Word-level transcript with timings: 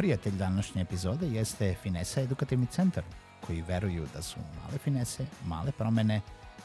Prijatelj 0.00 0.32
današnje 0.32 0.82
epizode 0.82 1.26
jeste 1.26 1.74
Finesa 1.82 2.20
Edukativni 2.20 2.66
centar, 2.66 3.04
koji 3.46 3.62
veruju 3.62 4.06
da 4.14 4.22
su 4.22 4.36
male 4.62 4.78
finese, 4.78 5.26
male 5.44 5.72
promene 5.72 6.20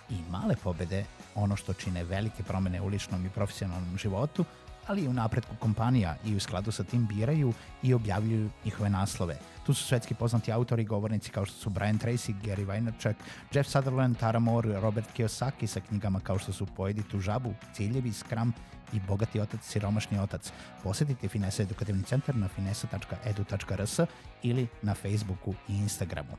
i 0.10 0.16
male 0.32 0.56
pobede 0.64 1.06
ono 1.36 1.56
što 1.56 1.74
čine 1.74 2.04
velike 2.04 2.44
promene 2.44 2.82
u 2.82 2.88
ličnom 2.88 3.26
i 3.26 3.30
profesionalnom 3.30 3.98
životu, 3.98 4.46
ali 4.88 5.04
i 5.04 5.08
u 5.08 5.14
napretku 5.14 5.56
kompanija 5.60 6.16
i 6.26 6.36
u 6.36 6.40
skladu 6.40 6.72
sa 6.72 6.84
tim 6.84 7.08
biraju 7.08 7.54
i 7.84 7.94
objavljuju 7.94 8.50
njihove 8.66 8.90
naslove. 8.90 9.38
Tu 9.66 9.74
su 9.74 9.84
svetski 9.84 10.14
poznati 10.14 10.52
autori 10.52 10.82
i 10.82 10.86
govornici 10.86 11.32
kao 11.32 11.46
što 11.46 11.58
su 11.58 11.70
Brian 11.70 12.00
Tracy, 12.00 12.34
Gary 12.44 12.66
Vaynerchuk, 12.66 13.16
Jeff 13.54 13.70
Sutherland, 13.70 14.18
Tara 14.18 14.40
Moore, 14.40 14.80
Robert 14.80 15.08
Kiyosaki 15.18 15.68
sa 15.68 15.80
knjigama 15.80 16.20
kao 16.20 16.40
što 16.40 16.54
su 16.54 16.66
Pojedi 16.66 17.04
tu 17.04 17.20
žabu, 17.20 17.54
Ciljevi, 17.74 18.14
Scrum 18.14 18.54
i 18.94 19.00
Bogati 19.08 19.40
otac, 19.40 19.62
Siromašni 19.64 20.20
otac. 20.20 20.52
Posetite 20.84 21.28
Finesa 21.28 21.64
edukativni 21.64 22.04
centar 22.04 22.36
na 22.36 22.48
finesa.edu.rs 22.48 24.00
ili 24.44 24.68
na 24.82 24.94
Facebooku 24.94 25.54
i 25.68 25.78
Instagramu. 25.78 26.38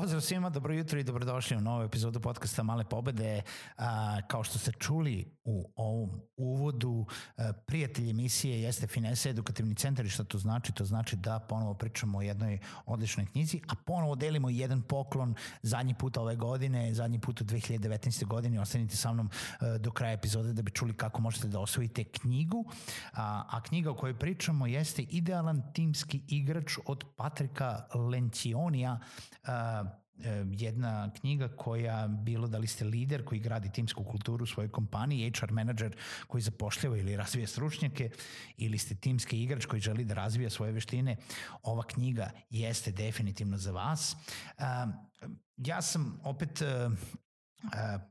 Pozdrav 0.00 0.20
svima, 0.20 0.50
dobro 0.50 0.74
jutro 0.74 0.98
i 0.98 1.04
dobrodošli 1.04 1.56
u 1.56 1.60
novu 1.60 1.82
epizodu 1.82 2.20
podcasta 2.20 2.62
Male 2.62 2.84
pobede. 2.84 3.42
A, 3.78 4.18
kao 4.28 4.44
što 4.44 4.58
ste 4.58 4.72
čuli 4.72 5.38
u 5.44 5.72
ovom 5.76 6.10
uvodu, 6.36 7.06
a, 7.36 7.52
prijatelj 7.66 8.10
emisije 8.10 8.62
jeste 8.62 8.86
Finese 8.86 9.30
edukativni 9.30 9.74
centar 9.74 10.06
i 10.06 10.08
šta 10.08 10.24
to 10.24 10.38
znači? 10.38 10.72
To 10.72 10.84
znači 10.84 11.16
da 11.16 11.38
ponovo 11.38 11.74
pričamo 11.74 12.18
o 12.18 12.22
jednoj 12.22 12.58
odličnoj 12.86 13.26
knjizi, 13.26 13.60
a 13.68 13.74
ponovo 13.86 14.14
delimo 14.14 14.50
jedan 14.50 14.82
poklon 14.82 15.34
zadnji 15.62 15.94
put 15.94 16.16
ove 16.16 16.36
godine, 16.36 16.94
zadnji 16.94 17.20
put 17.20 17.40
u 17.40 17.44
2019. 17.44 18.24
godini. 18.24 18.58
Ostanite 18.58 18.96
sa 18.96 19.12
mnom 19.12 19.30
a, 19.60 19.78
do 19.78 19.90
kraja 19.90 20.12
epizode 20.12 20.52
da 20.52 20.62
bi 20.62 20.70
čuli 20.70 20.96
kako 20.96 21.20
možete 21.20 21.48
da 21.48 21.60
osvojite 21.60 22.04
knjigu. 22.04 22.64
A, 23.12 23.44
a 23.50 23.62
knjiga 23.62 23.90
o 23.90 23.94
kojoj 23.94 24.18
pričamo 24.18 24.66
jeste 24.66 25.02
Idealan 25.02 25.62
timski 25.74 26.22
igrač 26.28 26.78
od 26.86 27.04
Patrika 27.16 27.86
Lencionija, 27.94 29.00
jedna 30.52 31.10
knjiga 31.20 31.48
koja 31.48 32.08
bilo 32.08 32.48
da 32.48 32.58
li 32.58 32.66
ste 32.66 32.84
lider 32.84 33.24
koji 33.24 33.40
gradi 33.40 33.72
timsku 33.72 34.04
kulturu 34.04 34.42
u 34.42 34.46
svojoj 34.46 34.68
kompaniji, 34.68 35.32
HR 35.40 35.52
menadžer 35.52 35.96
koji 36.26 36.42
zapošljava 36.42 36.96
ili 36.96 37.16
razvija 37.16 37.46
stručnjake 37.46 38.10
ili 38.56 38.78
ste 38.78 38.94
timski 38.94 39.42
igrač 39.42 39.66
koji 39.66 39.80
želi 39.80 40.04
da 40.04 40.14
razvija 40.14 40.50
svoje 40.50 40.72
veštine, 40.72 41.16
ova 41.62 41.82
knjiga 41.82 42.30
jeste 42.50 42.92
definitivno 42.92 43.58
za 43.58 43.72
vas. 43.72 44.16
Ja 45.56 45.82
sam 45.82 46.20
opet 46.24 46.62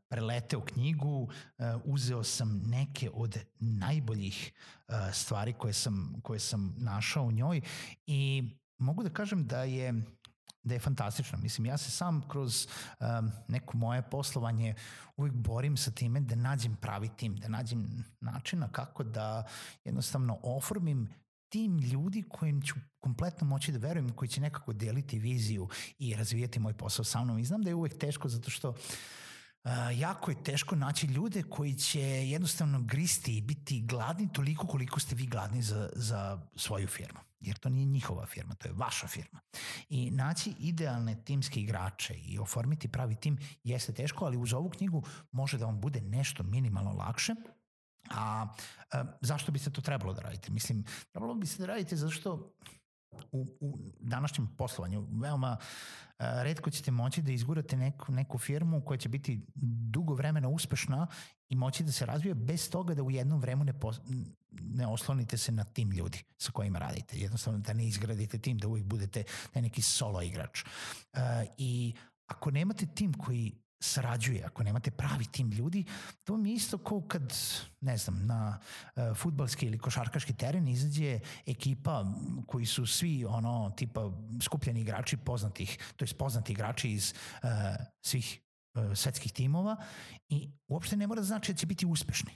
preleteo 0.09 0.61
knjigu, 0.61 1.29
uzeo 1.83 2.23
sam 2.23 2.61
neke 2.65 3.09
od 3.13 3.37
najboljih 3.59 4.53
stvari 5.11 5.53
koje 5.53 5.73
sam, 5.73 6.13
koje 6.23 6.39
sam 6.39 6.75
našao 6.77 7.23
u 7.23 7.31
njoj 7.31 7.61
i 8.05 8.43
mogu 8.77 9.03
da 9.03 9.09
kažem 9.09 9.47
da 9.47 9.63
je 9.63 9.93
da 10.63 10.73
je 10.73 10.79
fantastično. 10.79 11.37
Mislim, 11.37 11.65
ja 11.65 11.77
se 11.77 11.91
sam 11.91 12.27
kroz 12.27 12.67
um, 12.99 13.31
neko 13.47 13.77
moje 13.77 14.01
poslovanje 14.01 14.75
uvijek 15.17 15.35
borim 15.35 15.77
sa 15.77 15.91
time 15.91 16.19
da 16.19 16.35
nađem 16.35 16.75
pravi 16.75 17.09
tim, 17.17 17.35
da 17.35 17.47
nađem 17.47 18.05
načina 18.21 18.67
kako 18.71 19.03
da 19.03 19.47
jednostavno 19.85 20.39
oformim 20.43 21.09
tim 21.49 21.79
ljudi 21.79 22.23
kojim 22.29 22.61
ću 22.61 22.75
kompletno 22.99 23.47
moći 23.47 23.71
da 23.71 23.77
verujem, 23.77 24.09
koji 24.09 24.29
će 24.29 24.41
nekako 24.41 24.73
deliti 24.73 25.19
viziju 25.19 25.69
i 25.99 26.15
razvijati 26.15 26.59
moj 26.59 26.73
posao 26.73 27.05
sa 27.05 27.23
mnom. 27.23 27.39
I 27.39 27.45
znam 27.45 27.61
da 27.61 27.69
je 27.69 27.75
uvek 27.75 27.97
teško 27.97 28.29
zato 28.29 28.49
što 28.49 28.69
uh, 28.69 28.75
jako 29.95 30.31
je 30.31 30.43
teško 30.43 30.75
naći 30.75 31.07
ljude 31.07 31.43
koji 31.43 31.73
će 31.73 32.01
jednostavno 32.01 32.81
gristi 32.81 33.37
i 33.37 33.41
biti 33.41 33.81
gladni 33.81 34.33
toliko 34.33 34.67
koliko 34.67 34.99
ste 34.99 35.15
vi 35.15 35.25
gladni 35.25 35.61
za, 35.61 35.89
za 35.95 36.41
svoju 36.55 36.87
firmu 36.87 37.19
jer 37.43 37.57
to 37.57 37.69
nije 37.69 37.85
njihova 37.85 38.25
firma, 38.25 38.55
to 38.55 38.67
je 38.67 38.73
vaša 38.73 39.07
firma. 39.07 39.39
I 39.89 40.11
naći 40.11 40.53
idealne 40.59 41.23
timske 41.25 41.59
igrače 41.59 42.13
i 42.13 42.39
oformiti 42.39 42.87
pravi 42.87 43.15
tim 43.15 43.37
jeste 43.63 43.93
teško, 43.93 44.25
ali 44.25 44.37
uz 44.37 44.53
ovu 44.53 44.69
knjigu 44.69 45.03
može 45.31 45.57
da 45.57 45.65
vam 45.65 45.81
bude 45.81 46.01
nešto 46.01 46.43
minimalno 46.43 46.91
lakše, 46.91 47.35
A, 48.09 48.47
a 48.91 49.03
zašto 49.21 49.51
bi 49.51 49.59
se 49.59 49.71
to 49.73 49.81
trebalo 49.81 50.13
da 50.13 50.21
radite? 50.21 50.51
Mislim, 50.51 50.83
trebalo 51.11 51.33
bi 51.33 51.47
se 51.47 51.61
da 51.61 51.65
radite 51.65 51.95
zato 51.95 52.11
što 52.11 52.53
u, 53.31 53.47
u 53.59 53.79
današnjem 53.99 54.47
poslovanju 54.57 55.07
veoma 55.11 55.57
a, 56.17 56.43
redko 56.43 56.69
ćete 56.69 56.91
moći 56.91 57.21
da 57.21 57.31
izgurate 57.31 57.77
neku, 57.77 58.11
neku 58.11 58.37
firmu 58.37 58.81
koja 58.81 58.97
će 58.97 59.09
biti 59.09 59.41
dugo 59.89 60.13
vremena 60.13 60.49
uspešna 60.49 61.07
i 61.49 61.55
moći 61.55 61.83
da 61.83 61.91
se 61.91 62.05
razvije 62.05 62.35
bez 62.35 62.69
toga 62.69 62.93
da 62.93 63.03
u 63.03 63.11
jednom 63.11 63.39
vremu 63.39 63.63
ne, 63.63 63.79
pos, 63.79 63.99
ne 64.51 64.87
oslonite 64.87 65.37
se 65.37 65.51
na 65.51 65.63
tim 65.63 65.91
ljudi 65.91 66.23
sa 66.37 66.51
kojima 66.51 66.79
radite. 66.79 67.17
Jednostavno 67.17 67.59
da 67.59 67.73
ne 67.73 67.87
izgradite 67.87 68.37
tim, 68.37 68.57
da 68.57 68.67
uvijek 68.67 68.85
budete 68.85 69.23
neki 69.55 69.81
solo 69.81 70.21
igrač. 70.21 70.63
Uh, 70.63 71.19
I 71.57 71.93
ako 72.27 72.51
nemate 72.51 72.85
tim 72.85 73.13
koji 73.13 73.51
sarađuje, 73.83 74.43
ako 74.43 74.63
nemate 74.63 74.91
pravi 74.91 75.25
tim 75.25 75.51
ljudi, 75.51 75.85
to 76.23 76.37
mi 76.37 76.49
je 76.49 76.55
isto 76.55 76.77
kao 76.77 77.01
kad, 77.01 77.33
ne 77.81 77.97
znam, 77.97 78.25
na 78.25 78.59
uh, 78.95 79.17
futbalski 79.17 79.65
ili 79.65 79.77
košarkaški 79.77 80.33
teren 80.33 80.67
izađe 80.67 81.19
ekipa 81.45 82.05
koji 82.47 82.65
su 82.65 82.85
svi 82.85 83.25
ono 83.25 83.73
tipa 83.77 84.11
skupljeni 84.41 84.81
igrači 84.81 85.17
poznatih, 85.17 85.93
to 85.95 86.05
je 86.05 86.13
poznati 86.17 86.51
igrači 86.51 86.91
iz 86.91 87.13
uh, 87.13 87.49
svih 88.01 88.41
uh, 88.73 88.97
svetskih 88.97 89.33
timova 89.33 89.75
i 90.29 90.49
uopšte 90.67 90.97
ne 90.97 91.07
mora 91.07 91.21
da 91.21 91.25
znači 91.25 91.53
da 91.53 91.57
će 91.57 91.65
biti 91.65 91.85
uspešni. 91.85 92.31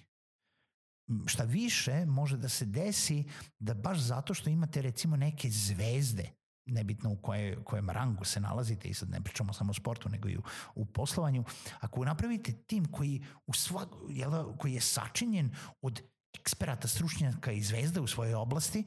Šta 1.25 1.43
više 1.43 2.05
može 2.05 2.37
da 2.37 2.49
se 2.49 2.65
desi 2.65 3.23
da 3.59 3.73
baš 3.73 3.99
zato 3.99 4.33
što 4.33 4.49
imate 4.49 4.81
recimo 4.81 5.15
neke 5.15 5.49
zvezde 5.49 6.36
nebitno 6.67 7.11
u 7.11 7.15
koje, 7.15 7.63
kojem 7.63 7.89
rangu 7.89 8.25
se 8.25 8.39
nalazite 8.39 8.87
i 8.87 8.93
sad 8.93 9.09
ne 9.09 9.21
pričamo 9.21 9.53
samo 9.53 9.71
o 9.71 9.73
sportu 9.73 10.09
nego 10.09 10.29
i 10.29 10.37
u, 10.37 10.41
u 10.75 10.85
poslovanju, 10.85 11.43
ako 11.79 12.05
napravite 12.05 12.51
tim 12.51 12.85
koji, 12.85 13.23
u 13.47 13.53
svak, 13.53 13.89
jel, 14.09 14.57
koji 14.57 14.73
je 14.73 14.81
sačinjen 14.81 15.55
od 15.81 16.01
eksperata, 16.39 16.87
stručnjaka 16.87 17.51
i 17.51 17.61
zvezda 17.61 18.01
u 18.01 18.07
svojoj 18.07 18.33
oblasti, 18.33 18.83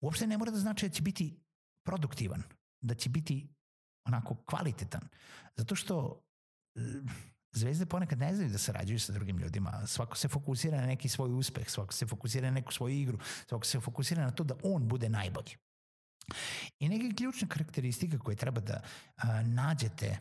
uopšte 0.00 0.26
ne 0.26 0.38
mora 0.38 0.50
da 0.50 0.58
znači 0.58 0.88
da 0.88 0.94
će 0.94 1.02
biti 1.02 1.40
produktivan, 1.86 2.42
da 2.80 2.94
će 2.94 3.10
biti 3.10 3.48
onako 4.06 4.36
kvalitetan. 4.44 5.08
Zato 5.56 5.74
što 5.74 6.24
zvezde 7.52 7.86
ponekad 7.86 8.18
ne 8.18 8.34
znaju 8.34 8.50
da 8.50 8.58
sarađuju 8.58 9.00
sa 9.00 9.12
drugim 9.12 9.38
ljudima. 9.38 9.86
Svako 9.86 10.16
se 10.16 10.28
fokusira 10.28 10.80
na 10.80 10.86
neki 10.86 11.08
svoj 11.08 11.32
uspeh, 11.32 11.70
svako 11.70 11.92
se 11.92 12.06
fokusira 12.06 12.46
na 12.46 12.54
neku 12.54 12.72
svoju 12.72 12.94
igru, 12.94 13.18
svako 13.48 13.64
se 13.64 13.80
fokusira 13.80 14.24
na 14.24 14.30
to 14.30 14.44
da 14.44 14.54
on 14.62 14.88
bude 14.88 15.08
najbolji. 15.08 15.56
I 16.78 16.88
neke 16.88 17.14
ključne 17.16 17.48
karakteristike 17.48 18.18
koje 18.18 18.36
treba 18.36 18.60
da 18.60 18.82
a, 19.16 19.42
nađete 19.42 20.18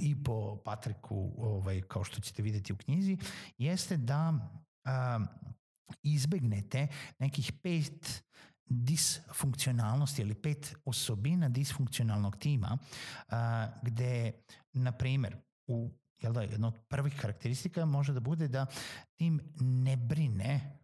i 0.00 0.22
po 0.22 0.56
Patriku, 0.64 1.32
ovaj, 1.38 1.82
kao 1.82 2.04
što 2.04 2.20
ćete 2.20 2.42
videti 2.42 2.72
u 2.72 2.76
knjizi, 2.76 3.18
jeste 3.58 3.96
da 3.96 4.50
a, 4.84 5.20
izbegnete 6.02 6.88
nekih 7.18 7.52
pet 7.62 8.24
disfunkcionalnosti 8.64 10.22
ili 10.22 10.34
pet 10.34 10.76
osobina 10.84 11.48
disfunkcionalnog 11.48 12.36
tima 12.36 12.78
a, 13.28 13.68
gde, 13.82 14.32
na 14.72 14.92
primer, 14.92 15.36
u 15.66 15.90
jel 16.22 16.32
da, 16.32 16.42
jedna 16.42 16.68
od 16.68 16.78
prvih 16.88 17.16
karakteristika 17.20 17.84
može 17.84 18.12
da 18.12 18.20
bude 18.20 18.48
da 18.48 18.66
tim 19.18 19.40
ne 19.60 19.96
brine 19.96 20.80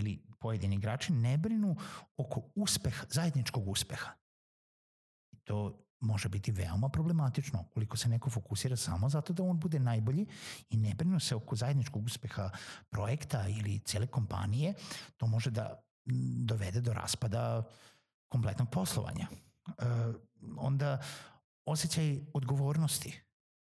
ili 0.00 0.22
pojedini 0.40 0.76
igrači 0.76 1.12
ne 1.12 1.38
brinu 1.38 1.76
oko 2.16 2.42
uspeha, 2.54 3.06
zajedničkog 3.10 3.68
uspeha. 3.68 4.10
I 5.30 5.36
to 5.36 5.86
može 6.00 6.28
biti 6.28 6.52
veoma 6.52 6.88
problematično 6.88 7.64
ukoliko 7.70 7.96
se 7.96 8.08
neko 8.08 8.30
fokusira 8.30 8.76
samo 8.76 9.08
zato 9.08 9.32
da 9.32 9.42
on 9.42 9.60
bude 9.60 9.78
najbolji 9.78 10.26
i 10.70 10.76
ne 10.76 10.94
brinu 10.94 11.20
se 11.20 11.34
oko 11.34 11.56
zajedničkog 11.56 12.04
uspeha 12.04 12.50
projekta 12.90 13.48
ili 13.48 13.78
cele 13.78 14.06
kompanije, 14.06 14.74
to 15.16 15.26
može 15.26 15.50
da 15.50 15.82
dovede 16.44 16.80
do 16.80 16.92
raspada 16.92 17.62
kompletnog 18.28 18.70
poslovanja. 18.70 19.26
E, 19.30 19.72
onda 20.56 21.00
osjećaj 21.66 22.20
odgovornosti 22.34 23.20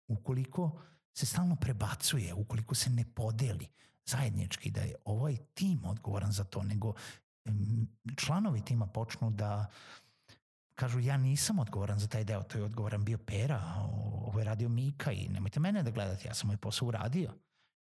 ukoliko 0.09 0.83
se 1.19 1.27
stalno 1.27 1.57
prebacuje, 1.57 2.35
ukoliko 2.35 2.75
se 2.75 2.91
ne 2.91 3.05
podeli 3.15 3.69
zajednički, 4.07 4.71
da 4.71 4.81
je 4.81 4.95
ovaj 5.05 5.37
tim 5.55 5.85
odgovoran 5.85 6.33
za 6.33 6.45
to, 6.45 6.63
nego 6.63 6.95
članovi 8.17 8.61
tima 8.61 8.87
počnu 8.87 9.31
da 9.31 9.67
kažu 10.75 11.01
ja 11.01 11.17
nisam 11.17 11.59
odgovoran 11.59 11.99
za 11.99 12.09
taj 12.09 12.25
deo, 12.25 12.43
to 12.43 12.59
je 12.59 12.65
odgovoran 12.65 13.05
bio 13.05 13.19
Pera, 13.19 13.63
ovo 14.27 14.39
je 14.39 14.45
radio 14.45 14.69
Mika 14.69 15.13
i 15.13 15.29
nemojte 15.29 15.61
mene 15.61 15.83
da 15.83 15.91
gledate, 15.91 16.29
ja 16.29 16.35
sam 16.35 16.47
moj 16.47 16.57
posao 16.57 16.89
uradio. 16.89 17.35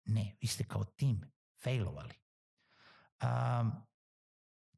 Ne, 0.05 0.37
vi 0.41 0.47
ste 0.47 0.65
kao 0.65 0.85
tim 0.85 1.21
failovali. 1.63 2.15
Um, 3.23 3.73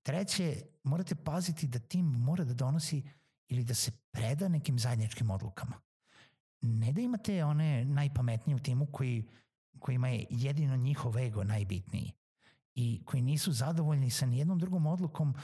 treće, 0.03 0.63
morate 0.83 1.15
paziti 1.15 1.67
da 1.67 1.79
tim 1.79 2.07
mora 2.07 2.45
da 2.45 2.55
donosi 2.55 3.03
ili 3.49 3.65
da 3.65 3.75
se 3.75 3.93
preda 4.11 4.49
nekim 4.49 4.79
zajedničkim 4.79 5.31
odlukama. 5.31 5.81
Ne 6.61 6.93
da 6.93 7.01
imate 7.01 7.45
one 7.45 7.85
najpametnije 7.85 8.57
u 8.57 8.59
timu 8.59 8.87
koji, 8.87 9.29
kojima 9.79 10.09
je 10.09 10.27
jedino 10.31 10.77
njihov 10.77 11.19
ego 11.19 11.45
najbitniji 11.45 12.13
i 12.75 13.03
koji 13.05 13.23
nisu 13.23 13.53
zadovoljni 13.53 14.11
sa 14.11 14.27
nijednom 14.27 14.59
drugom 14.59 14.87
odlukom 14.87 15.35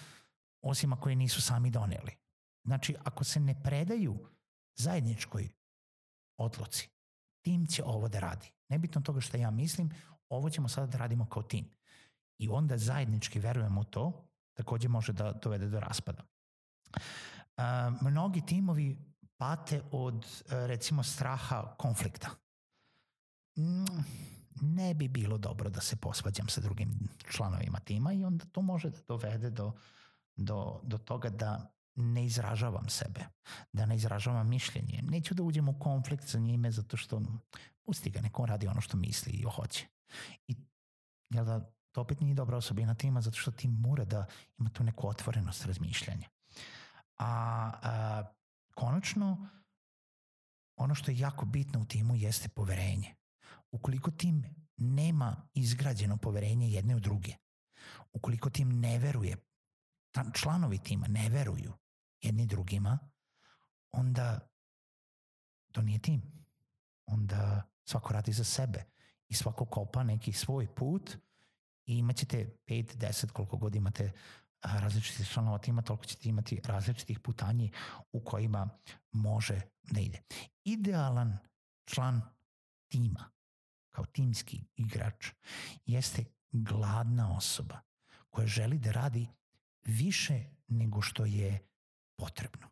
osim 0.63 0.93
ako 0.93 1.11
je 1.11 1.17
nisu 1.17 1.43
sami 1.43 1.71
doneli. 1.71 2.17
Znači, 2.65 2.95
ako 3.05 3.25
se 3.25 3.41
ne 3.41 3.63
predaju 3.63 4.27
zajedničkoj 4.77 5.49
odluci, 6.37 6.91
tim 7.45 7.67
će 7.67 7.85
ovo 7.85 8.09
da 8.09 8.21
radi. 8.21 8.53
Nebitno 8.69 9.01
toga 9.01 9.21
što 9.21 9.37
ja 9.37 9.51
mislim, 9.51 9.91
ovo 10.29 10.51
ćemo 10.51 10.69
sada 10.69 10.87
da 10.87 10.99
radimo 10.99 11.27
kao 11.27 11.43
tim. 11.43 11.71
I 12.39 12.49
onda 12.49 12.79
zajednički 12.79 13.39
verujemo 13.39 13.81
u 13.81 13.85
to, 13.85 14.29
takođe 14.57 14.89
može 14.89 15.13
da 15.13 15.33
dovede 15.33 15.69
do 15.69 15.81
raspada. 15.81 16.23
A, 17.57 17.93
mnogi 18.01 18.47
timovi 18.47 18.99
pate 19.37 19.83
od, 19.91 20.27
recimo, 20.51 21.03
straha 21.03 21.75
konflikta. 21.79 22.31
Ne 24.61 24.95
bi 24.95 25.09
bilo 25.09 25.39
dobro 25.39 25.71
da 25.71 25.81
se 25.81 25.97
posvađam 25.97 26.49
sa 26.49 26.61
drugim 26.61 27.09
članovima 27.31 27.79
tima 27.79 28.13
i 28.13 28.25
onda 28.25 28.45
to 28.45 28.63
može 28.63 28.91
da 28.91 28.99
dovede 29.09 29.51
do, 29.51 29.73
do, 30.37 30.81
do 30.83 30.99
toga 30.99 31.29
da 31.29 31.73
ne 31.95 32.25
izražavam 32.25 32.89
sebe, 32.89 33.21
da 33.73 33.87
ne 33.87 33.97
izražavam 33.97 34.49
mišljenje. 34.49 35.03
Neću 35.03 35.35
da 35.35 35.43
uđem 35.43 35.69
u 35.69 35.79
konflikt 35.79 36.29
sa 36.29 36.39
njime 36.39 36.71
zato 36.71 36.97
što 36.97 37.23
pusti 37.85 38.11
ga, 38.11 38.21
neko 38.21 38.47
radi 38.47 38.67
ono 38.67 38.81
što 38.81 38.97
misli 38.97 39.33
i 39.33 39.43
hoće. 39.43 39.87
I 40.47 40.57
jel 41.31 41.45
da, 41.45 41.73
to 41.93 42.01
opet 42.01 42.21
nije 42.21 42.35
dobra 42.35 42.57
osobina 42.57 42.95
tima 42.95 43.21
zato 43.21 43.37
što 43.37 43.51
tim 43.51 43.71
mora 43.71 44.05
da 44.05 44.27
ima 44.59 44.71
tu 44.71 44.85
neku 44.85 45.09
otvorenost 45.09 45.67
razmišljanja. 45.67 46.29
A, 47.19 47.73
a 47.83 48.23
konačno, 48.75 49.49
ono 50.77 50.95
što 50.95 51.11
je 51.11 51.19
jako 51.19 51.47
bitno 51.47 51.81
u 51.81 51.85
timu 51.85 52.17
jeste 52.17 52.49
poverenje. 52.49 53.15
Ukoliko 53.71 54.11
tim 54.11 54.45
nema 54.77 55.49
izgrađeno 55.55 56.17
poverenje 56.17 56.71
jedne 56.71 56.97
u 56.97 57.01
druge, 57.01 57.35
ukoliko 58.13 58.51
tim 58.51 58.81
ne 58.81 58.99
veruje, 58.99 59.37
članovi 60.35 60.79
tima 60.79 61.07
ne 61.09 61.29
veruju 61.29 61.73
jedni 62.21 62.47
drugima, 62.47 62.99
onda 63.93 64.49
to 65.73 65.83
nije 65.83 65.99
tim. 65.99 66.23
Onda 67.07 67.71
svako 67.85 68.13
radi 68.13 68.33
za 68.33 68.45
sebe 68.45 68.85
i 69.29 69.35
svako 69.35 69.65
kopa 69.65 70.03
neki 70.03 70.33
svoj 70.33 70.75
put 70.75 71.17
i 71.87 71.99
imaćete 71.99 72.57
5, 72.67 72.97
10, 72.97 73.33
koliko 73.33 73.57
god 73.57 73.75
imate 73.75 74.13
različitih 74.63 75.29
članova 75.29 75.59
tima, 75.59 75.83
toliko 75.83 76.05
ćete 76.05 76.29
imati 76.29 76.61
različitih 76.65 77.19
putanji 77.21 77.73
u 78.13 78.25
kojima 78.25 78.69
može 79.13 79.61
da 79.83 80.01
ide. 80.01 80.23
Idealan 80.65 81.39
član 81.85 82.21
tima, 82.89 83.31
kao 84.01 84.07
timski 84.07 84.65
igrač, 84.77 85.27
jeste 85.87 86.25
gladna 86.53 87.37
osoba 87.37 87.81
koja 88.31 88.47
želi 88.47 88.79
da 88.79 88.93
radi 88.93 89.29
više 89.85 90.45
nego 90.69 91.03
što 91.03 91.25
je 91.25 91.69
potrebno. 92.17 92.69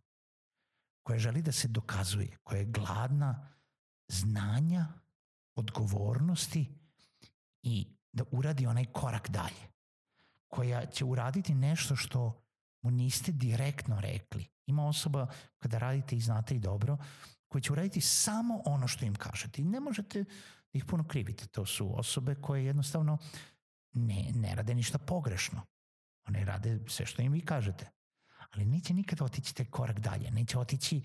Koja 1.03 1.19
želi 1.19 1.43
da 1.43 1.53
se 1.53 1.69
dokazuje, 1.69 2.37
koja 2.43 2.59
je 2.59 2.65
gladna 2.65 3.53
znanja, 4.09 4.87
odgovornosti 5.55 6.67
i 7.63 7.87
da 8.13 8.25
uradi 8.31 8.67
onaj 8.67 8.85
korak 8.85 9.31
dalje. 9.31 9.69
Koja 10.49 10.87
će 10.87 11.05
uraditi 11.05 11.55
nešto 11.55 11.97
što 11.97 12.43
mu 12.83 12.91
niste 12.91 13.33
direktno 13.33 14.01
rekli. 14.01 14.47
Ima 14.67 14.87
osoba 14.87 15.27
kada 15.59 15.79
radite 15.79 16.17
i 16.17 16.21
znate 16.21 16.55
i 16.55 16.59
dobro, 16.59 16.99
koji 17.49 17.63
će 17.63 17.73
uraditi 17.73 18.01
samo 18.01 18.63
ono 18.65 18.89
što 18.89 19.05
im 19.05 19.15
kažete. 19.15 19.63
I 19.63 19.65
ne 19.65 19.81
možete 19.81 20.25
ih 20.79 20.85
puno 20.85 21.05
krivite. 21.05 21.47
To 21.47 21.67
su 21.67 21.99
osobe 21.99 22.35
koje 22.35 22.65
jednostavno 22.65 23.19
ne, 23.93 24.33
ne 24.35 24.55
rade 24.55 24.75
ništa 24.75 24.99
pogrešno. 24.99 25.63
One 26.29 26.45
rade 26.45 26.81
sve 26.89 27.07
što 27.07 27.23
im 27.23 27.33
vi 27.33 27.41
kažete 27.41 27.91
ali 28.51 28.65
neće 28.65 28.95
nikada 28.95 29.25
otići 29.25 29.55
taj 29.55 29.67
korak 29.67 30.01
dalje, 30.01 30.31
neće 30.31 30.59
otići, 30.59 31.03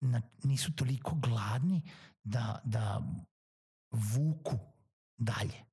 na, 0.00 0.22
nisu 0.44 0.72
toliko 0.76 1.14
gladni 1.14 1.90
da, 2.24 2.60
da 2.64 3.02
vuku 3.90 4.58
dalje. 5.16 5.64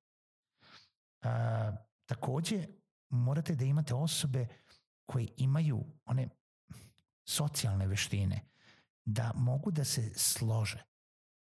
E, 1.22 1.28
takođe, 2.06 2.66
morate 3.08 3.54
da 3.54 3.64
imate 3.64 3.94
osobe 3.94 4.46
koje 5.06 5.28
imaju 5.36 5.84
one 6.04 6.28
socijalne 7.28 7.86
veštine, 7.86 8.40
da 9.04 9.32
mogu 9.34 9.70
da 9.70 9.84
se 9.84 10.12
slože 10.14 10.84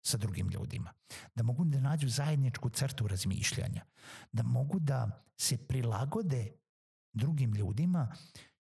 sa 0.01 0.17
drugim 0.17 0.49
ljudima, 0.49 0.93
da 1.35 1.43
mogu 1.43 1.65
da 1.65 1.79
nađu 1.79 2.09
zajedničku 2.09 2.69
crtu 2.69 3.07
razmišljanja, 3.07 3.85
da 4.31 4.43
mogu 4.43 4.79
da 4.79 5.25
se 5.37 5.57
prilagode 5.67 6.51
drugim 7.13 7.53
ljudima 7.53 8.15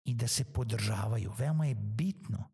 i 0.05 0.15
da 0.15 0.29
se 0.29 0.45
podržavaju. 0.45 1.33
Veoma 1.39 1.67
je 1.67 1.75
bitno 1.75 2.51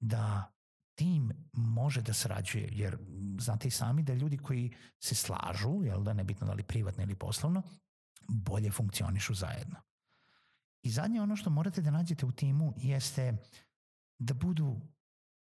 da 0.00 0.52
tim 0.94 1.32
može 1.52 2.02
da 2.02 2.12
sarađuje, 2.12 2.68
jer 2.72 2.98
znate 3.40 3.68
i 3.68 3.70
sami 3.70 4.02
da 4.02 4.14
ljudi 4.14 4.38
koji 4.38 4.74
se 5.00 5.14
slažu, 5.14 5.82
jel 5.84 6.02
da 6.02 6.12
nebitno 6.12 6.46
da 6.46 6.52
li 6.52 6.62
privatno 6.62 7.02
ili 7.02 7.14
poslovno, 7.14 7.62
bolje 8.28 8.70
funkcionišu 8.70 9.34
zajedno. 9.34 9.76
I 10.82 10.90
zadnje 10.90 11.22
ono 11.22 11.36
što 11.36 11.50
morate 11.50 11.82
da 11.82 11.90
nađete 11.90 12.26
u 12.26 12.32
timu 12.32 12.74
jeste 12.76 13.36
da 14.18 14.34
budu 14.34 14.80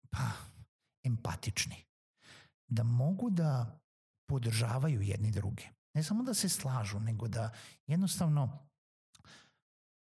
pa, 0.09 0.31
empatični. 1.03 1.75
Da 2.73 2.83
mogu 2.83 3.29
da 3.29 3.79
podržavaju 4.29 5.01
jedni 5.01 5.31
druge. 5.31 5.63
Ne 5.95 6.03
samo 6.03 6.23
da 6.23 6.33
se 6.33 6.49
slažu, 6.49 6.99
nego 6.99 7.27
da 7.27 7.51
jednostavno 7.87 8.67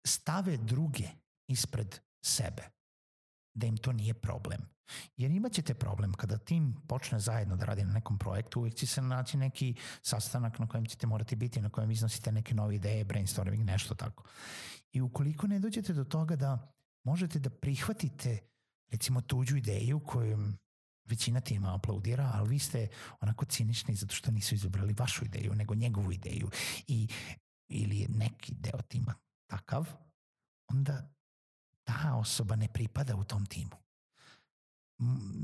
stave 0.07 0.57
druge 0.57 1.07
ispred 1.47 1.99
sebe, 2.25 2.63
da 3.55 3.67
im 3.67 3.77
to 3.77 3.91
nije 3.91 4.13
problem. 4.13 4.61
Jer 5.17 5.31
imaćete 5.31 5.73
problem 5.73 6.13
kada 6.13 6.37
tim 6.37 6.75
počne 6.87 7.19
zajedno 7.19 7.55
da 7.55 7.65
radi 7.65 7.83
na 7.83 7.93
nekom 7.93 8.17
projektu, 8.17 8.59
uvijek 8.59 8.75
će 8.75 8.87
se 8.87 9.01
naći 9.01 9.37
neki 9.37 9.75
sastanak 10.01 10.59
na 10.59 10.67
kojem 10.67 10.85
ćete 10.85 11.07
morati 11.07 11.35
biti, 11.35 11.61
na 11.61 11.69
kojem 11.69 11.91
iznosite 11.91 12.31
neke 12.31 12.55
nove 12.55 12.75
ideje, 12.75 13.03
brainstorming, 13.03 13.63
nešto 13.63 13.95
tako. 13.95 14.23
I 14.91 15.01
ukoliko 15.01 15.47
ne 15.47 15.59
dođete 15.59 15.93
do 15.93 16.03
toga 16.03 16.35
da 16.35 16.71
možete 17.05 17.39
da 17.39 17.49
prihvatite 17.49 18.39
recimo 18.91 19.21
tuđu 19.21 19.57
ideju 19.57 19.99
koju 19.99 20.53
većina 21.05 21.41
tima 21.41 21.75
aplaudira, 21.75 22.31
ali 22.33 22.49
vi 22.49 22.59
ste 22.59 22.87
onako 23.21 23.45
cinični 23.45 23.95
zato 23.95 24.15
što 24.15 24.31
nisu 24.31 24.55
izabrali 24.55 24.95
vašu 24.97 25.25
ideju, 25.25 25.55
nego 25.55 25.75
njegovu 25.75 26.11
ideju 26.11 26.49
i 26.87 27.07
ili 27.67 28.07
neki 28.09 28.53
deo 28.55 28.81
tima 28.81 29.13
takav, 29.47 29.87
onda 30.67 31.09
ta 31.83 32.15
osoba 32.15 32.55
ne 32.55 32.67
pripada 32.73 33.15
u 33.15 33.23
tom 33.23 33.45
timu. 33.45 33.75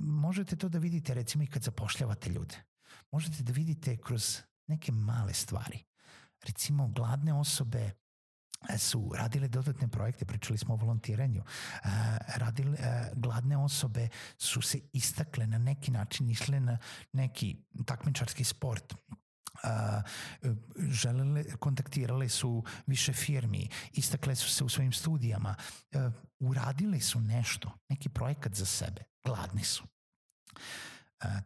Možete 0.04 0.56
to 0.56 0.70
da 0.70 0.80
vidite 0.80 1.14
recimo 1.14 1.44
i 1.44 1.48
kad 1.48 1.64
zapošljavate 1.64 2.30
ljude. 2.30 2.56
Možete 3.12 3.44
da 3.44 3.54
vidite 3.54 3.98
kroz 3.98 4.40
neke 4.68 4.92
male 4.92 5.34
stvari. 5.34 5.84
Recimo, 6.44 6.88
gladne 6.88 7.34
osobe 7.34 7.92
su 8.78 9.12
radile 9.16 9.48
dodatne 9.48 9.88
projekte, 9.88 10.26
pričali 10.26 10.58
smo 10.58 10.74
o 10.74 10.78
volontiranju, 10.78 11.42
e, 11.42 11.88
radile, 12.36 12.78
e, 12.80 13.12
gladne 13.16 13.58
osobe 13.58 14.08
su 14.38 14.62
se 14.62 14.80
istakle 14.94 15.48
na 15.48 15.58
neki 15.58 15.92
način, 15.92 16.30
išle 16.30 16.60
na 16.60 16.78
neki 17.14 17.58
takmičarski 17.86 18.44
sport, 18.44 18.94
a, 19.64 20.02
želele, 20.78 21.44
kontaktirale 21.60 22.30
su 22.30 22.64
više 22.88 23.14
firmi, 23.14 23.70
istakle 23.92 24.36
su 24.36 24.50
se 24.50 24.64
u 24.64 24.70
svojim 24.70 24.92
studijama, 24.92 25.56
uradile 26.40 27.00
su 27.00 27.20
nešto, 27.20 27.72
neki 27.90 28.10
projekat 28.10 28.56
za 28.56 28.66
sebe, 28.66 29.04
gladni 29.26 29.64
su. 29.64 29.84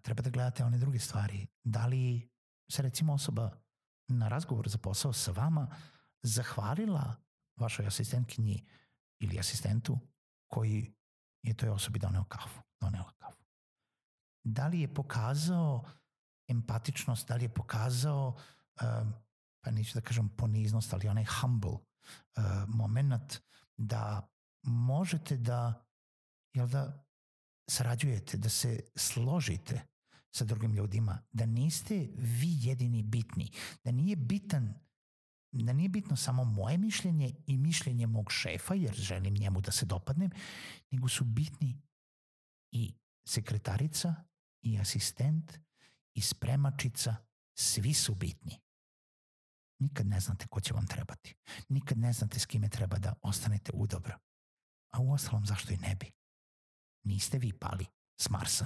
Treba 0.02 0.22
da 0.22 0.30
gledate 0.30 0.64
one 0.64 0.78
druge 0.78 1.00
stvari. 1.00 1.48
Da 1.64 1.86
li 1.86 2.30
se 2.72 2.82
recimo 2.82 3.14
osoba 3.14 3.52
na 4.08 4.28
razgovor 4.28 4.70
za 4.70 4.78
posao 4.78 5.14
sa 5.14 5.32
vama 5.32 5.68
zahvalila 6.26 7.16
vašoj 7.56 7.88
asistentkinji 7.88 8.66
ili 9.20 9.40
asistentu 9.40 10.00
koji 10.48 10.94
je 11.42 11.54
toj 11.54 11.70
osobi 11.70 12.00
doneo 12.00 12.24
kafu, 12.24 12.62
donela 12.82 13.12
kafu. 13.18 13.44
Da 14.44 14.68
li 14.68 14.82
je 14.82 14.94
pokazao 14.94 15.86
empatičnost, 16.48 17.28
da 17.28 17.36
li 17.36 17.46
je 17.46 17.54
pokazao 17.54 18.28
uh, 18.28 19.08
pa 19.62 19.72
neću 19.72 19.94
da 19.94 20.02
kažem 20.02 20.30
poniznost, 20.30 20.94
ali 20.94 21.08
onaj 21.08 21.26
humble 21.26 21.72
uh, 21.72 21.82
moment 22.68 23.40
da 23.78 24.30
možete 24.64 25.38
da, 25.38 25.86
jel 26.54 26.68
da, 26.68 27.06
sarađujete, 27.70 28.38
da 28.38 28.50
se 28.50 28.80
složite 28.96 29.88
sa 30.32 30.46
drugim 30.46 30.74
ljudima, 30.74 31.22
da 31.32 31.46
niste 31.46 32.10
vi 32.16 32.58
jedini 32.60 33.04
bitni, 33.04 33.52
da 33.84 33.92
nije 33.92 34.16
bitan 34.16 34.74
da 35.64 35.74
nije 35.74 35.90
bitno 35.90 36.16
samo 36.16 36.44
moje 36.44 36.78
mišljenje 36.78 37.34
i 37.48 37.58
mišljenje 37.58 38.08
mog 38.08 38.32
šefa, 38.32 38.74
jer 38.74 38.96
želim 38.96 39.34
njemu 39.34 39.62
da 39.62 39.72
se 39.72 39.86
dopadnem, 39.86 40.32
nego 40.92 41.08
su 41.08 41.24
bitni 41.24 41.82
i 42.72 42.94
sekretarica 43.28 44.16
i 44.62 44.80
asistent 44.80 45.60
i 46.14 46.22
spremačica, 46.22 47.16
svi 47.58 47.94
su 47.94 48.16
bitni. 48.16 48.62
Nikad 49.80 50.08
ne 50.08 50.20
znate 50.20 50.48
ko 50.48 50.62
će 50.62 50.74
vam 50.74 50.88
trebati. 50.88 51.36
Nikad 51.70 51.98
ne 51.98 52.14
znate 52.14 52.40
s 52.40 52.46
kime 52.46 52.70
treba 52.70 52.98
da 52.98 53.14
ostanete 53.22 53.72
u 53.74 53.88
dobro. 53.88 54.18
A 54.92 55.00
u 55.00 55.14
ostalom 55.14 55.46
zašto 55.46 55.74
i 55.74 55.78
ne 55.78 55.96
bi? 55.96 56.12
Niste 57.04 57.38
vi 57.38 57.54
pali 57.54 57.86
s 58.22 58.30
Marsa. 58.30 58.66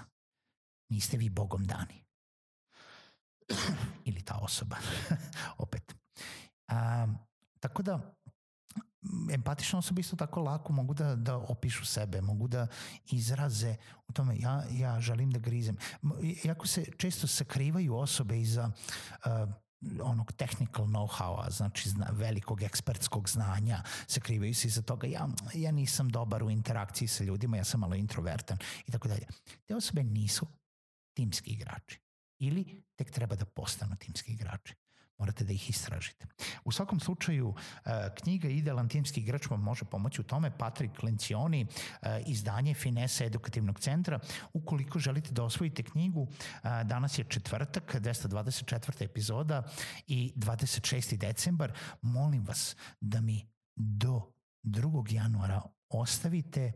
Niste 0.89 1.17
vi 1.17 1.29
bogom 1.29 1.63
dani. 1.63 2.05
Ili 4.05 4.21
ta 4.21 4.35
osoba. 4.35 4.77
Opet. 5.57 5.95
A, 6.69 7.07
tako 7.59 7.83
da 7.83 8.19
empatične 9.33 9.79
osobe 9.79 10.01
isto 10.01 10.15
tako 10.15 10.41
lako 10.41 10.73
mogu 10.73 10.93
da, 10.93 11.15
da 11.15 11.37
opišu 11.37 11.85
sebe, 11.85 12.21
mogu 12.21 12.47
da 12.47 12.67
izraze 13.11 13.75
u 14.07 14.13
tome 14.13 14.39
ja, 14.39 14.63
ja 14.71 14.99
želim 14.99 15.31
da 15.31 15.39
grizem. 15.39 15.77
Jako 16.43 16.67
se 16.67 16.85
često 16.97 17.27
sakrivaju 17.27 17.95
osobe 17.95 18.39
iza 18.39 18.71
uh, 19.25 19.49
onog 20.03 20.31
technical 20.31 20.85
know-howa, 20.85 21.51
znači 21.51 21.89
zna, 21.89 22.07
velikog 22.11 22.61
ekspertskog 22.61 23.29
znanja, 23.29 23.83
sakrivaju 24.07 24.55
se 24.55 24.67
iza 24.67 24.81
toga, 24.81 25.07
ja, 25.07 25.27
ja 25.53 25.71
nisam 25.71 26.09
dobar 26.09 26.43
u 26.43 26.49
interakciji 26.49 27.07
sa 27.07 27.23
ljudima, 27.23 27.57
ja 27.57 27.63
sam 27.63 27.79
malo 27.79 27.95
introvertan 27.95 28.57
i 28.87 28.91
tako 28.91 29.07
dalje. 29.07 29.27
Te 29.65 29.75
osobe 29.75 30.03
nisu 30.03 30.47
timski 31.13 31.51
igrači 31.51 31.99
ili 32.39 32.83
tek 32.95 33.11
treba 33.11 33.35
da 33.35 33.45
postanu 33.45 33.95
timski 33.95 34.31
igrači 34.31 34.75
morate 35.19 35.43
da 35.43 35.53
ih 35.53 35.69
istražite. 35.69 36.25
U 36.65 36.71
svakom 36.71 36.99
slučaju, 36.99 37.53
e, 37.85 37.89
knjiga 38.15 38.47
Idealan 38.47 38.89
timski 38.89 39.21
igrač 39.21 39.49
vam 39.49 39.61
može 39.61 39.85
pomoći 39.85 40.21
u 40.21 40.23
tome. 40.23 40.57
Patrick 40.57 41.03
Lencioni, 41.03 41.67
e, 42.01 42.23
izdanje 42.27 42.73
Finesa 42.73 43.25
edukativnog 43.25 43.79
centra. 43.79 44.19
Ukoliko 44.53 44.99
želite 44.99 45.31
da 45.31 45.43
osvojite 45.43 45.83
knjigu, 45.83 46.27
e, 46.29 46.83
danas 46.83 47.19
je 47.19 47.23
četvrtak, 47.23 47.95
224. 47.95 49.03
epizoda 49.03 49.63
i 50.07 50.33
26. 50.35 51.17
decembar. 51.17 51.73
Molim 52.01 52.45
vas 52.45 52.75
da 53.01 53.21
mi 53.21 53.49
do 53.75 54.21
2. 54.63 55.13
januara 55.13 55.61
ostavite 55.89 56.71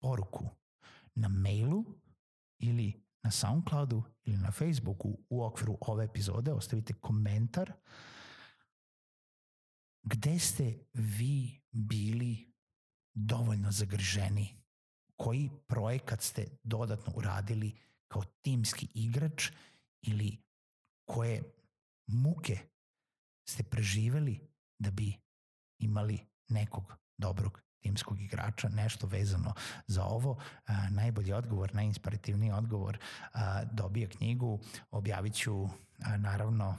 poruku 0.00 0.48
na 1.14 1.28
mailu 1.28 1.84
ili 2.58 3.02
na 3.22 3.30
Soundcloudu 3.30 4.02
ili 4.24 4.36
na 4.36 4.50
Facebooku 4.50 5.18
u 5.28 5.44
okviru 5.44 5.78
ove 5.80 6.04
epizode 6.04 6.52
ostavite 6.52 6.94
komentar 6.94 7.72
gde 10.02 10.38
ste 10.38 10.78
vi 10.92 11.60
bili 11.70 12.52
dovoljno 13.14 13.70
zagrženi, 13.70 14.62
koji 15.16 15.50
projekat 15.66 16.22
ste 16.22 16.46
dodatno 16.62 17.12
uradili 17.16 17.72
kao 18.08 18.22
timski 18.24 18.88
igrač 18.94 19.50
ili 20.02 20.44
koje 21.04 21.42
muke 22.06 22.58
ste 23.48 23.62
preživeli 23.62 24.48
da 24.78 24.90
bi 24.90 25.14
imali 25.78 26.18
nekog 26.48 26.92
dobrog 27.18 27.60
timskog 27.82 28.20
igrača, 28.20 28.68
nešto 28.68 29.06
vezano 29.06 29.54
za 29.86 30.04
ovo. 30.04 30.38
A, 30.66 30.88
najbolji 30.90 31.32
odgovor, 31.32 31.74
najinspirativniji 31.74 32.52
odgovor 32.52 32.98
a, 33.32 33.64
dobija 33.64 34.08
knjigu, 34.08 34.60
objavit 34.90 35.34
ću 35.34 35.64
a, 36.04 36.16
naravno 36.16 36.76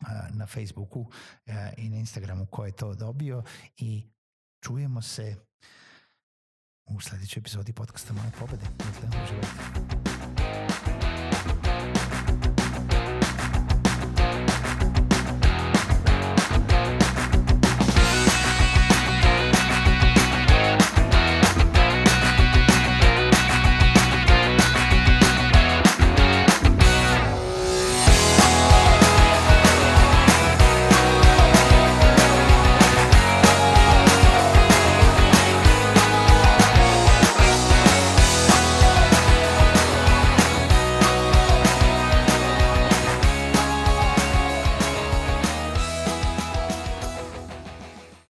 a, 0.00 0.28
na 0.30 0.46
Facebooku 0.46 1.06
a, 1.46 1.70
i 1.76 1.88
na 1.88 1.96
Instagramu 1.96 2.46
ko 2.46 2.64
je 2.66 2.72
to 2.72 2.94
dobio 2.94 3.42
i 3.76 4.06
čujemo 4.60 5.02
se 5.02 5.36
u 6.86 7.00
sledećoj 7.00 7.40
epizodi 7.40 7.72
podcasta 7.72 8.12
Moje 8.12 8.30
pobede. 8.38 8.66
Dakle, 8.78 9.22
uživajte. 9.24 10.19